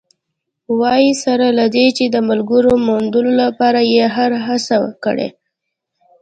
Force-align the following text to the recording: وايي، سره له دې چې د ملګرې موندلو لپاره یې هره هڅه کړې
وايي، 0.79 1.11
سره 1.23 1.47
له 1.57 1.65
دې 1.75 1.85
چې 1.97 2.05
د 2.15 2.17
ملګرې 2.29 2.73
موندلو 2.87 3.31
لپاره 3.43 3.79
یې 3.93 4.05
هره 4.15 4.39
هڅه 4.47 4.75
کړې 5.03 5.29